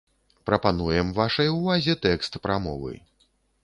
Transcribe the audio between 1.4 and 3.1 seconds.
увазе тэкст прамовы.